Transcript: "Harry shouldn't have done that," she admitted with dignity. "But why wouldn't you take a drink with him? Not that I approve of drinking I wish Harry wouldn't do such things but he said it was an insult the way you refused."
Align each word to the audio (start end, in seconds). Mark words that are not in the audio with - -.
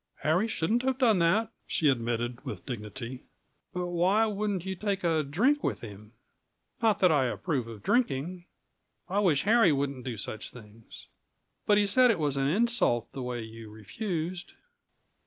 "Harry 0.23 0.47
shouldn't 0.47 0.81
have 0.81 0.97
done 0.97 1.19
that," 1.19 1.51
she 1.67 1.87
admitted 1.87 2.43
with 2.43 2.65
dignity. 2.65 3.25
"But 3.71 3.85
why 3.85 4.25
wouldn't 4.25 4.65
you 4.65 4.73
take 4.73 5.03
a 5.03 5.21
drink 5.21 5.63
with 5.63 5.81
him? 5.81 6.13
Not 6.81 6.97
that 7.01 7.11
I 7.11 7.25
approve 7.25 7.67
of 7.67 7.83
drinking 7.83 8.47
I 9.07 9.19
wish 9.19 9.43
Harry 9.43 9.71
wouldn't 9.71 10.03
do 10.03 10.17
such 10.17 10.49
things 10.49 11.05
but 11.67 11.77
he 11.77 11.85
said 11.85 12.09
it 12.09 12.17
was 12.17 12.35
an 12.35 12.47
insult 12.47 13.11
the 13.11 13.21
way 13.21 13.43
you 13.43 13.69
refused." 13.69 14.53